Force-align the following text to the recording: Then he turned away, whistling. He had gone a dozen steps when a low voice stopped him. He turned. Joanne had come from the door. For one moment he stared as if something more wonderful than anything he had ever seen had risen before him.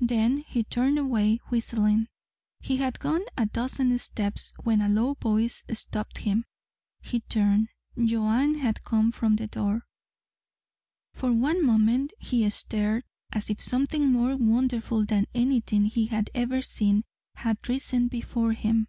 Then 0.00 0.38
he 0.48 0.64
turned 0.64 0.98
away, 0.98 1.42
whistling. 1.50 2.08
He 2.60 2.78
had 2.78 2.98
gone 2.98 3.20
a 3.36 3.44
dozen 3.44 3.98
steps 3.98 4.54
when 4.62 4.80
a 4.80 4.88
low 4.88 5.12
voice 5.12 5.62
stopped 5.74 6.16
him. 6.16 6.46
He 7.02 7.20
turned. 7.20 7.68
Joanne 8.02 8.54
had 8.54 8.82
come 8.82 9.12
from 9.12 9.36
the 9.36 9.46
door. 9.46 9.84
For 11.12 11.34
one 11.34 11.62
moment 11.66 12.14
he 12.18 12.48
stared 12.48 13.04
as 13.30 13.50
if 13.50 13.60
something 13.60 14.10
more 14.10 14.36
wonderful 14.38 15.04
than 15.04 15.26
anything 15.34 15.84
he 15.84 16.06
had 16.06 16.30
ever 16.34 16.62
seen 16.62 17.04
had 17.34 17.58
risen 17.68 18.08
before 18.08 18.54
him. 18.54 18.88